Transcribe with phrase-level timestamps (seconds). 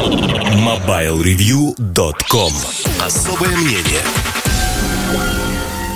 [0.00, 2.52] MobileReview.com
[3.04, 4.00] Особое мнение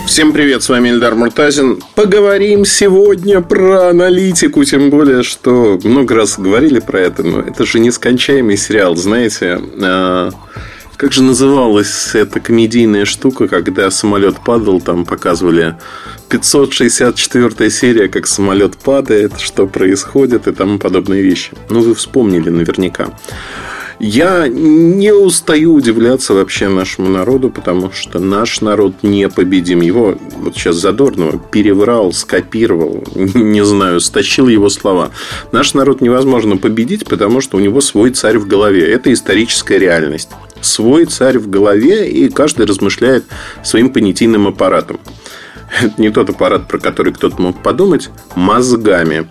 [0.07, 1.83] Всем привет, с вами Эльдар Муртазин.
[1.95, 7.79] Поговорим сегодня про аналитику, тем более, что много раз говорили про это, но это же
[7.79, 9.59] нескончаемый сериал, знаете.
[9.81, 10.29] А,
[10.99, 15.79] как же называлась эта комедийная штука, когда самолет падал, там показывали
[16.29, 21.53] 564 серия, как самолет падает, что происходит и тому подобные вещи.
[21.71, 23.07] Ну, вы вспомнили наверняка.
[23.99, 29.81] Я не устаю удивляться вообще нашему народу, потому что наш народ непобедим.
[29.81, 35.11] Его вот сейчас Задорнова переврал, скопировал, не знаю, стащил его слова.
[35.53, 38.91] Наш народ невозможно победить, потому что у него свой царь в голове.
[38.91, 40.31] Это историческая реальность.
[40.61, 43.25] Свой царь в голове, и каждый размышляет
[43.63, 44.99] своим понятийным аппаратом.
[45.81, 49.29] Это не тот аппарат, про который кто-то мог подумать, мозгами.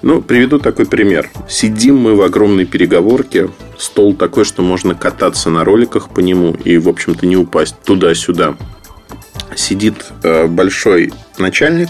[0.00, 1.30] Ну, приведу такой пример.
[1.48, 3.50] Сидим мы в огромной переговорке.
[3.76, 8.56] Стол такой, что можно кататься на роликах по нему и, в общем-то, не упасть туда-сюда.
[9.56, 11.88] Сидит э, большой начальник,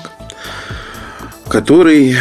[1.48, 2.16] который,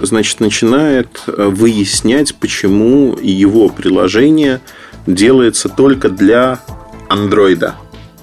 [0.00, 4.60] значит, начинает э, выяснять, почему его приложение
[5.06, 6.60] делается только для
[7.08, 7.76] андроида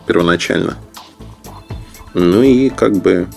[0.08, 0.76] первоначально.
[2.14, 3.28] Ну и как бы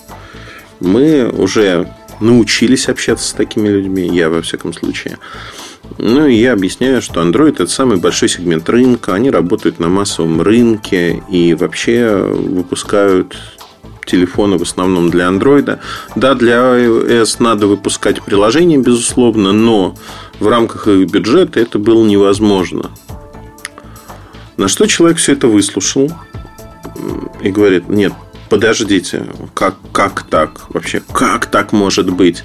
[0.79, 1.87] мы уже
[2.21, 5.17] научились общаться с такими людьми, я во всяком случае.
[5.97, 9.13] Ну, и я объясняю, что Android– это самый большой сегмент рынка.
[9.13, 13.37] Они работают на массовом рынке и вообще выпускают
[14.05, 15.79] телефоны в основном для Android.
[16.15, 19.95] Да, для iOS надо выпускать приложение, безусловно, но
[20.39, 22.91] в рамках их бюджета это было невозможно.
[24.57, 26.11] На что человек все это выслушал
[27.41, 28.13] и говорит, нет,
[28.51, 31.01] подождите, как, как так вообще?
[31.13, 32.43] Как так может быть?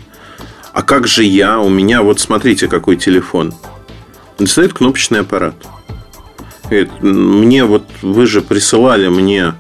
[0.72, 1.58] А как же я?
[1.58, 3.52] У меня вот смотрите, какой телефон.
[4.38, 5.56] Достает кнопочный аппарат.
[6.62, 9.54] Говорит, мне вот вы же присылали мне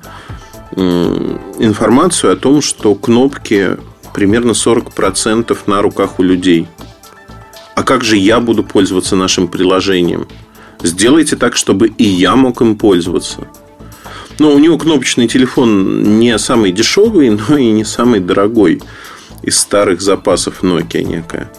[0.76, 3.76] информацию о том, что кнопки
[4.14, 6.68] примерно 40% на руках у людей.
[7.74, 10.28] А как же я буду пользоваться нашим приложением?
[10.80, 13.48] Сделайте так, чтобы и я мог им пользоваться.
[14.38, 18.82] Но у него кнопочный телефон не самый дешевый, но и не самый дорогой
[19.42, 21.50] из старых запасов Nokia некая.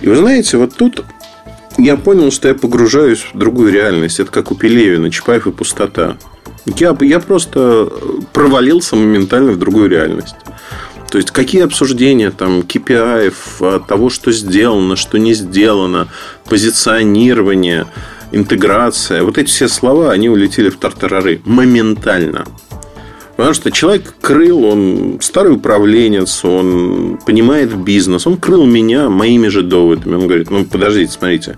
[0.00, 1.04] И вы знаете, вот тут
[1.78, 4.20] я понял, что я погружаюсь в другую реальность.
[4.20, 6.16] Это как у Пелевина, Чапаев и пустота.
[6.64, 7.90] Я, я просто
[8.32, 10.36] провалился моментально в другую реальность.
[11.10, 16.08] То есть, какие обсуждения там KPI, а, того, что сделано, что не сделано,
[16.48, 17.86] позиционирование–
[18.32, 22.44] интеграция, вот эти все слова, они улетели в тартарары моментально.
[23.36, 29.62] Потому что человек крыл, он старый управленец, он понимает бизнес, он крыл меня моими же
[29.62, 30.14] доводами.
[30.16, 31.56] Он говорит, ну подождите, смотрите,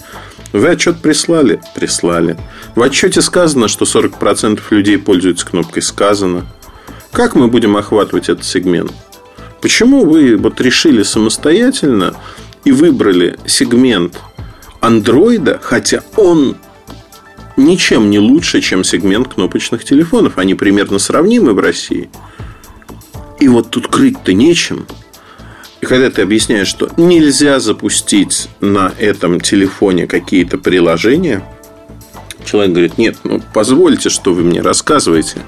[0.53, 1.61] вы отчет прислали?
[1.75, 2.37] Прислали.
[2.77, 6.47] В отчете сказано, что 40% людей пользуются кнопкой «Сказано».
[7.11, 8.93] Как мы будем охватывать этот сегмент?
[9.61, 12.15] Почему вы вот решили самостоятельно
[12.65, 14.21] и выбрали сегмент
[14.85, 16.57] андроида, хотя он
[17.57, 20.37] ничем не лучше, чем сегмент кнопочных телефонов.
[20.37, 22.11] Они примерно сравнимы в России.
[23.41, 24.87] И вот тут крыть-то нечем.
[25.81, 31.43] И когда ты объясняешь, что нельзя запустить на этом телефоне какие-то приложения,
[32.45, 35.39] человек говорит, нет, ну позвольте, что вы мне рассказываете.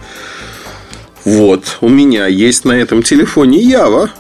[1.24, 4.10] Вот, у меня есть на этом телефоне Ява.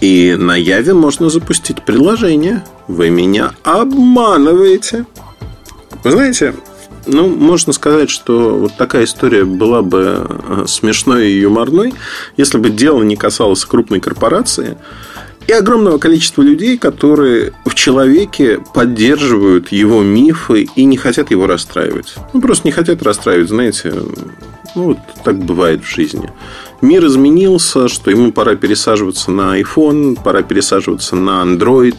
[0.00, 2.62] И на Яве можно запустить приложение.
[2.86, 5.06] Вы меня обманываете.
[6.04, 6.54] Вы знаете,
[7.06, 11.94] ну, можно сказать, что вот такая история была бы э, смешной и юморной,
[12.36, 14.76] если бы дело не касалось крупной корпорации
[15.46, 22.16] и огромного количества людей, которые в человеке поддерживают его мифы и не хотят его расстраивать.
[22.32, 23.94] Ну, просто не хотят расстраивать, знаете,
[24.74, 26.30] ну, вот так бывает в жизни
[26.80, 31.96] мир изменился, что ему пора пересаживаться на iPhone, пора пересаживаться на Android,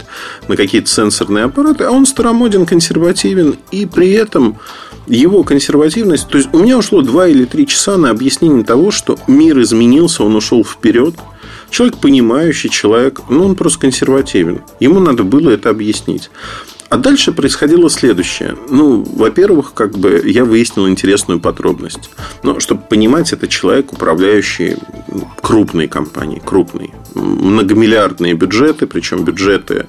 [0.48, 4.58] на какие-то сенсорные аппараты, а он старомоден, консервативен, и при этом
[5.08, 6.28] его консервативность...
[6.28, 10.24] То есть, у меня ушло 2 или 3 часа на объяснение того, что мир изменился,
[10.24, 11.16] он ушел вперед.
[11.70, 14.62] Человек понимающий, человек, ну, он просто консервативен.
[14.80, 16.30] Ему надо было это объяснить.
[16.90, 18.56] А дальше происходило следующее.
[18.70, 22.10] Ну, во-первых, как бы я выяснил интересную подробность.
[22.44, 24.78] Но, чтобы понимать, это человек, управляющий
[25.42, 26.94] крупной компанией, крупной.
[27.14, 29.88] Многомиллиардные бюджеты, причем бюджеты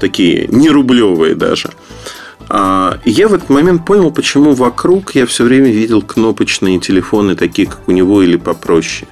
[0.00, 1.70] такие не рублевые даже.
[2.48, 7.36] А, и я в этот момент понял, почему вокруг я все время видел кнопочные телефоны,
[7.36, 9.08] такие, как у него, или попроще.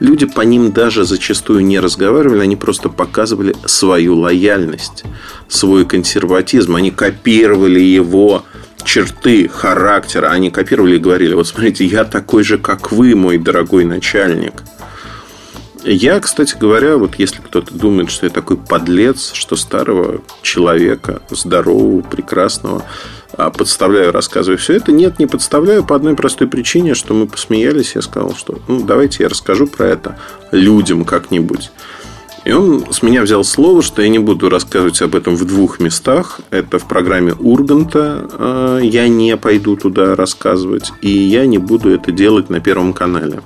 [0.00, 5.04] Люди по ним даже зачастую не разговаривали, они просто показывали свою лояльность,
[5.48, 6.76] свой консерватизм.
[6.76, 8.44] Они копировали его
[8.84, 10.28] черты характера.
[10.28, 14.62] Они копировали и говорили, вот смотрите, я такой же, как вы, мой дорогой начальник.
[15.84, 22.02] Я, кстати говоря, вот если кто-то думает, что я такой подлец, что старого человека, здорового,
[22.02, 22.84] прекрасного,
[23.50, 24.92] подставляю, рассказываю все это.
[24.92, 27.92] Нет, не подставляю по одной простой причине, что мы посмеялись.
[27.94, 30.18] Я сказал, что ну, давайте я расскажу про это
[30.50, 31.70] людям как-нибудь.
[32.44, 35.80] И он с меня взял слово, что я не буду рассказывать об этом в двух
[35.80, 36.40] местах.
[36.50, 38.28] Это в программе Урганта.
[38.32, 40.92] А, я не пойду туда рассказывать.
[41.02, 43.42] И я не буду это делать на Первом канале.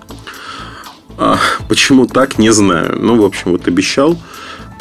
[1.19, 2.97] А, почему так, не знаю.
[3.01, 4.17] Ну, в общем, вот обещал.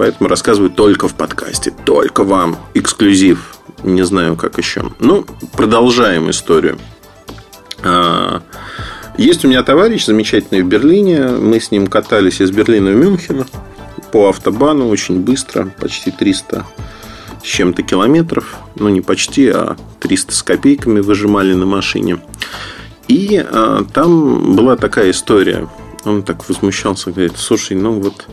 [0.01, 1.69] Поэтому рассказываю только в подкасте.
[1.69, 2.57] Только вам.
[2.73, 3.53] Эксклюзив.
[3.83, 4.91] Не знаю, как еще.
[4.97, 6.79] Ну, продолжаем историю.
[7.83, 8.41] А,
[9.19, 11.27] есть у меня товарищ замечательный в Берлине.
[11.27, 13.45] Мы с ним катались из Берлина в Мюнхен
[14.11, 16.65] по автобану очень быстро, почти 300
[17.43, 18.55] с чем-то километров.
[18.77, 22.19] Ну, не почти, а 300 с копейками выжимали на машине.
[23.07, 25.69] И а, там была такая история.
[26.05, 28.25] Он так возмущался, говорит, слушай, ну вот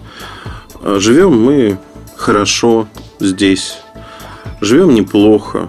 [0.96, 1.78] живем мы
[2.16, 2.88] хорошо
[3.20, 3.78] здесь,
[4.60, 5.68] Живем неплохо.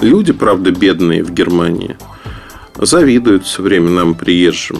[0.00, 1.96] Люди, правда, бедные в Германии.
[2.76, 4.78] Завидуют все время нам, приезжим.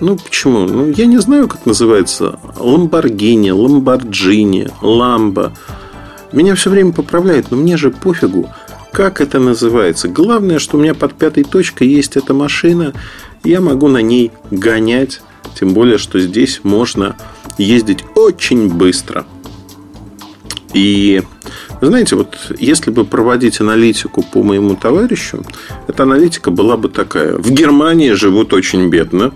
[0.00, 0.66] Ну, почему?
[0.66, 2.40] Ну, я не знаю, как называется.
[2.58, 5.52] Ламборгини, Ламборджини, Ламбо.
[6.32, 8.50] Меня все время поправляют, но мне же пофигу,
[8.92, 10.08] как это называется.
[10.08, 12.92] Главное, что у меня под пятой точкой есть эта машина.
[13.44, 15.20] Я могу на ней гонять.
[15.58, 17.16] Тем более, что здесь можно
[17.58, 19.26] ездить очень быстро.
[20.72, 21.22] И
[21.80, 25.44] знаете, вот если бы проводить аналитику по моему товарищу,
[25.88, 27.36] эта аналитика была бы такая.
[27.36, 29.32] В Германии живут очень бедно.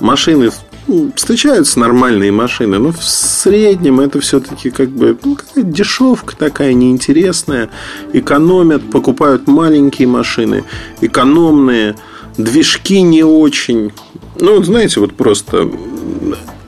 [0.00, 0.50] Машины
[0.86, 6.74] ну, встречаются нормальные машины, но в среднем это все-таки как бы ну, какая дешевка такая
[6.74, 7.70] неинтересная.
[8.12, 10.64] Экономят, покупают маленькие машины,
[11.00, 11.96] экономные,
[12.36, 13.92] движки не очень.
[14.40, 15.70] Ну, знаете, вот просто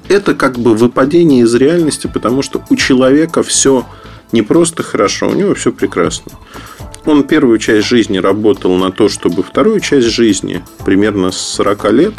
[0.09, 3.87] это как бы выпадение из реальности, потому что у человека все
[4.33, 6.33] не просто хорошо, у него все прекрасно.
[7.05, 12.15] Он первую часть жизни работал на то, чтобы вторую часть жизни, примерно с 40 лет,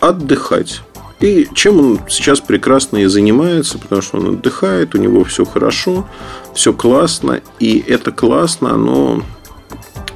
[0.00, 0.82] отдыхать.
[1.20, 6.08] И чем он сейчас прекрасно и занимается, потому что он отдыхает, у него все хорошо,
[6.54, 9.22] все классно, и это классно, оно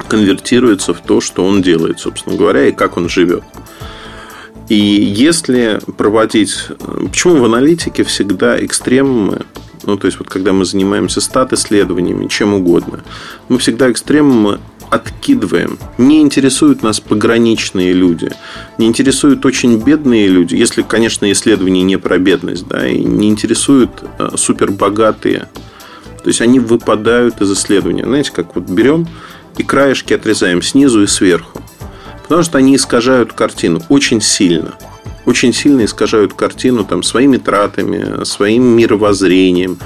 [0.08, 3.44] конвертируется в то, что он делает, собственно говоря, и как он живет.
[4.68, 6.54] И если проводить...
[6.78, 9.42] Почему в аналитике всегда экстремумы
[9.86, 13.04] ну, то есть, вот когда мы занимаемся стат-исследованиями, чем угодно,
[13.48, 14.58] мы всегда экстремумы
[14.90, 15.78] откидываем.
[15.96, 18.30] Не интересуют нас пограничные люди.
[18.78, 20.54] Не интересуют очень бедные люди.
[20.54, 22.66] Если, конечно, исследование не про бедность.
[22.66, 25.48] Да, и не интересуют э, супербогатые.
[26.22, 28.04] То есть, они выпадают из исследования.
[28.04, 29.06] Знаете, как вот берем
[29.56, 31.62] и краешки отрезаем снизу и сверху.
[32.28, 34.74] Потому что они искажают картину очень сильно
[35.26, 39.78] очень сильно искажают картину там, своими тратами, своим мировоззрением,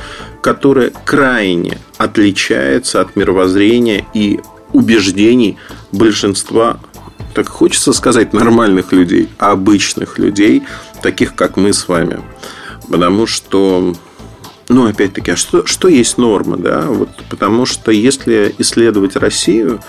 [0.43, 4.41] которое крайне отличается от мировоззрения и
[4.73, 5.57] убеждений
[5.93, 6.79] большинства,
[7.35, 10.63] так хочется сказать, нормальных людей, обычных людей,
[11.03, 12.21] таких как мы с вами.
[12.89, 13.95] Потому что
[14.69, 16.83] ну, опять-таки, а что, что есть норма, да?
[16.83, 19.81] Вот, потому что если исследовать Россию,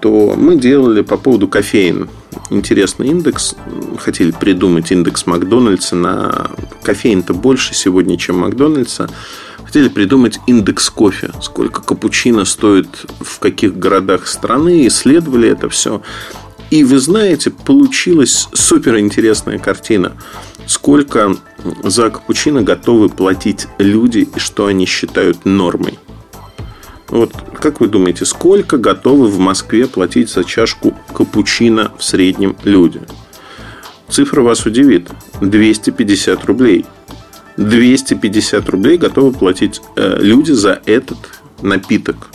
[0.00, 2.08] то мы делали по поводу кофеин
[2.50, 3.54] интересный индекс.
[3.98, 6.50] Хотели придумать индекс Макдональдса на
[6.82, 9.10] кофеин-то больше сегодня, чем Макдональдса.
[9.64, 12.88] Хотели придумать индекс кофе, сколько капучино стоит
[13.20, 16.00] в каких городах страны, исследовали это все.
[16.70, 20.12] И вы знаете, получилась супер интересная картина.
[20.66, 21.36] Сколько
[21.82, 25.98] за капучино готовы платить люди и что они считают нормой.
[27.08, 33.00] Вот как вы думаете, сколько готовы в Москве платить за чашку капучино в среднем люди?
[34.08, 35.08] Цифра вас удивит.
[35.40, 36.86] 250 рублей.
[37.56, 41.18] 250 рублей готовы платить э, люди за этот
[41.60, 42.28] напиток.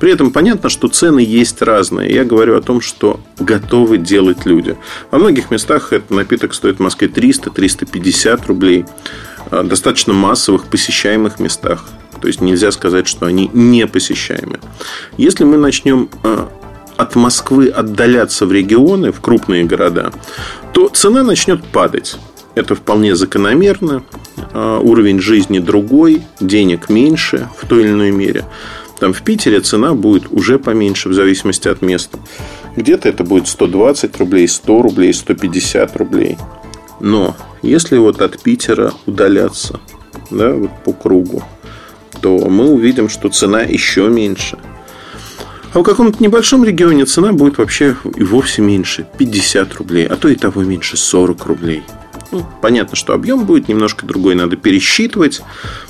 [0.00, 2.12] При этом понятно, что цены есть разные.
[2.12, 4.76] Я говорю о том, что готовы делать люди.
[5.10, 8.84] Во многих местах этот напиток стоит в Москве 300-350 рублей.
[9.50, 11.84] Э, достаточно массовых, посещаемых местах.
[12.22, 14.60] То есть нельзя сказать, что они не посещаемы.
[15.18, 16.46] Если мы начнем э,
[16.96, 20.12] от Москвы отдаляться в регионы, в крупные города,
[20.72, 22.16] то цена начнет падать.
[22.54, 24.04] Это вполне закономерно.
[24.54, 28.44] Э, уровень жизни другой, денег меньше в той или иной мере.
[29.00, 32.20] Там в Питере цена будет уже поменьше, в зависимости от места.
[32.76, 36.38] Где-то это будет 120 рублей, 100 рублей, 150 рублей.
[37.00, 39.80] Но если вот от Питера удаляться
[40.30, 41.42] да, вот по кругу,
[42.22, 44.56] то мы увидим, что цена еще меньше.
[45.74, 50.28] А в каком-то небольшом регионе цена будет вообще и вовсе меньше 50 рублей, а то
[50.28, 51.82] и того меньше 40 рублей.
[52.30, 55.42] Ну, понятно, что объем будет немножко другой, надо пересчитывать.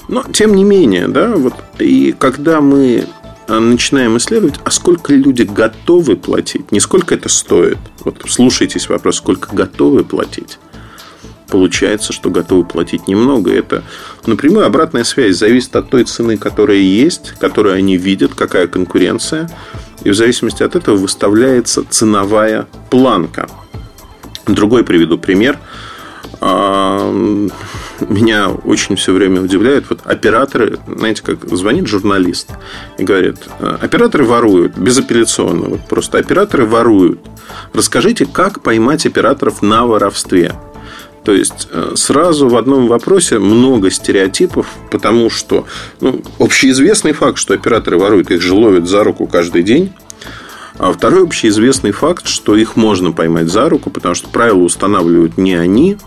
[0.08, 3.04] Но, тем не менее, да, вот и когда мы
[3.48, 7.78] а, начинаем исследовать, а сколько люди готовы платить, не сколько это стоит.
[8.04, 10.58] Вот слушайтесь вопрос, сколько готовы платить.
[11.52, 13.52] Получается, что готовы платить немного.
[13.52, 13.84] Это
[14.24, 19.50] напрямую обратная связь зависит от той цены, которая есть, которую они видят, какая конкуренция.
[20.02, 23.50] И в зависимости от этого выставляется ценовая планка.
[24.46, 25.58] Другой приведу пример–
[26.44, 27.08] а,
[28.00, 29.84] меня очень все время удивляет.
[29.88, 32.50] Вот операторы, знаете, как звонит журналист
[32.98, 35.68] и говорит, «А, операторы воруют, безапелляционно.
[35.68, 37.20] Вот просто операторы воруют.
[37.72, 40.52] Расскажите, как поймать операторов на воровстве?
[41.24, 45.66] То есть э, сразу в одном вопросе много стереотипов, потому что
[46.00, 49.92] ну, общеизвестный факт, что операторы воруют, их же ловят за руку каждый день.
[50.78, 55.54] А второй общеизвестный факт, что их можно поймать за руку, потому что правила устанавливают не
[55.54, 55.98] они,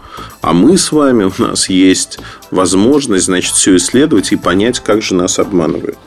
[0.42, 1.26] а мы с вами.
[1.26, 2.20] У нас есть
[2.52, 5.98] возможность, значит, все исследовать и понять, как же нас обманывают.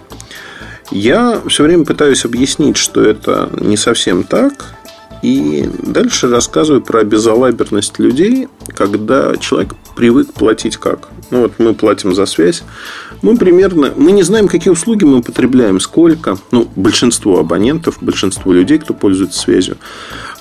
[0.91, 4.75] Я все время пытаюсь объяснить, что это не совсем так.
[5.23, 11.09] И дальше рассказываю про безалаберность людей, когда человек привык платить как.
[11.31, 12.63] Ну вот мы платим за связь.
[13.21, 16.39] Мы примерно, мы не знаем, какие услуги мы потребляем, сколько.
[16.53, 19.77] Ну, большинство абонентов, большинство людей, кто пользуется связью.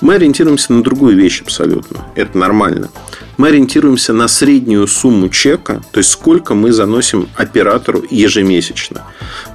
[0.00, 2.04] Мы ориентируемся на другую вещь абсолютно.
[2.14, 2.90] Это нормально
[3.38, 9.04] мы ориентируемся на среднюю сумму чека, то есть сколько мы заносим оператору ежемесячно.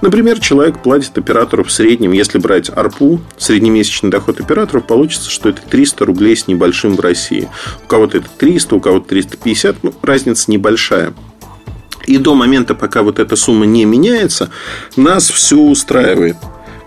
[0.01, 5.61] Например, человек платит оператору в среднем, если брать ARPU, среднемесячный доход операторов, получится, что это
[5.69, 7.49] 300 рублей с небольшим в России.
[7.83, 11.13] У кого-то это 300, у кого-то 350, ну, разница небольшая.
[12.07, 14.49] И до момента, пока вот эта сумма не меняется,
[14.95, 16.37] нас все устраивает.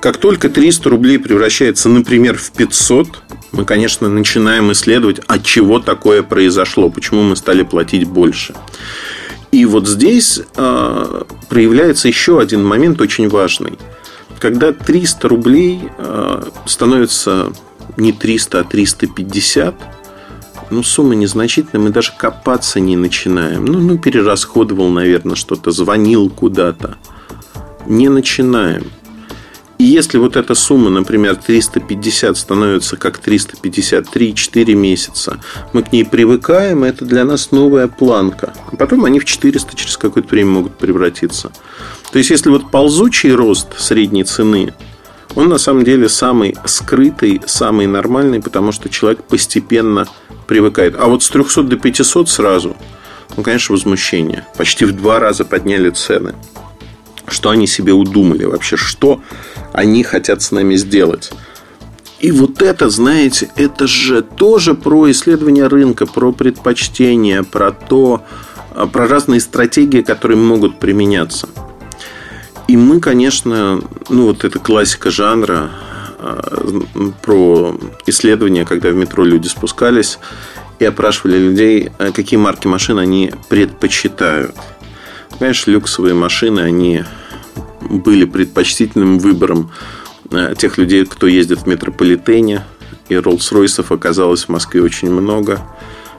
[0.00, 3.22] Как только 300 рублей превращается, например, в 500,
[3.56, 8.54] мы, конечно, начинаем исследовать, от чего такое произошло, почему мы стали платить больше.
[9.50, 13.78] И вот здесь э, проявляется еще один момент очень важный.
[14.38, 17.50] Когда 300 рублей э, становится
[17.96, 19.74] не 300, а 350,
[20.68, 23.64] ну, сумма незначительная, мы даже копаться не начинаем.
[23.64, 26.96] Ну, ну перерасходовал, наверное, что-то, звонил куда-то.
[27.86, 28.90] Не начинаем.
[29.78, 35.38] И если вот эта сумма, например, 350 становится как 353-4 месяца,
[35.72, 38.54] мы к ней привыкаем, это для нас новая планка.
[38.78, 41.52] Потом они в 400 через какое-то время могут превратиться.
[42.10, 44.72] То есть, если вот ползучий рост средней цены,
[45.34, 50.06] он на самом деле самый скрытый, самый нормальный, потому что человек постепенно
[50.46, 50.96] привыкает.
[50.98, 52.76] А вот с 300 до 500 сразу,
[53.36, 54.46] ну, конечно, возмущение.
[54.56, 56.34] Почти в два раза подняли цены.
[57.28, 58.76] Что они себе удумали вообще?
[58.76, 59.20] Что
[59.72, 61.32] они хотят с нами сделать?
[62.18, 68.24] И вот это, знаете, это же тоже про исследование рынка, про предпочтения, про то,
[68.74, 71.48] а, про разные стратегии, которые могут применяться.
[72.68, 75.70] И мы, конечно, ну вот это классика жанра
[76.18, 76.80] а,
[77.22, 80.18] про исследования, когда в метро люди спускались
[80.78, 84.54] и опрашивали людей, а, какие марки машин они предпочитают.
[85.38, 87.04] Конечно, люксовые машины, они
[87.80, 89.70] были предпочтительным выбором
[90.30, 92.64] э, тех людей, кто ездит в метрополитене.
[93.08, 95.60] И Роллс-Ройсов оказалось в Москве очень много.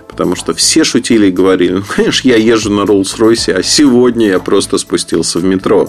[0.07, 4.39] Потому что все шутили и говорили, ну, конечно, я езжу на Роллс-Ройсе, а сегодня я
[4.39, 5.87] просто спустился в метро.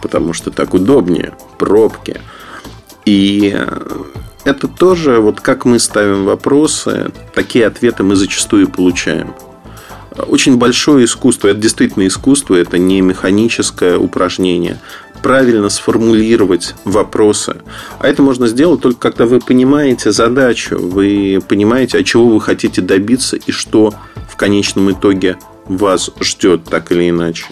[0.00, 2.20] Потому что так удобнее, пробки.
[3.04, 3.56] И
[4.44, 9.34] это тоже, вот как мы ставим вопросы, такие ответы мы зачастую получаем
[10.22, 11.48] очень большое искусство.
[11.48, 14.78] Это действительно искусство, это не механическое упражнение.
[15.22, 17.56] Правильно сформулировать вопросы.
[17.98, 22.80] А это можно сделать только когда вы понимаете задачу, вы понимаете, от чего вы хотите
[22.80, 23.94] добиться и что
[24.28, 25.36] в конечном итоге
[25.66, 27.46] вас ждет так или иначе.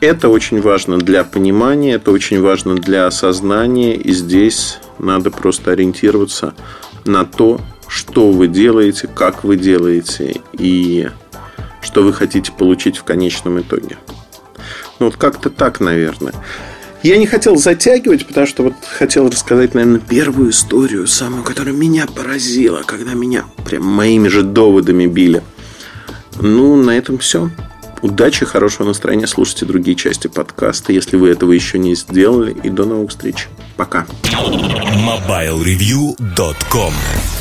[0.00, 6.54] Это очень важно для понимания, это очень важно для осознания, и здесь надо просто ориентироваться
[7.04, 11.08] на то, что вы делаете, как вы делаете, и
[11.82, 13.98] что вы хотите получить в конечном итоге.
[14.98, 16.34] Ну, вот как-то так, наверное.
[17.02, 22.06] Я не хотел затягивать, потому что вот хотел рассказать, наверное, первую историю, самую, которая меня
[22.06, 25.42] поразила, когда меня прям моими же доводами били.
[26.40, 27.50] Ну, на этом все.
[28.02, 29.26] Удачи, хорошего настроения.
[29.26, 32.56] Слушайте другие части подкаста, если вы этого еще не сделали.
[32.62, 33.48] И до новых встреч.
[33.76, 34.06] Пока.
[34.22, 36.92] MobileReview.com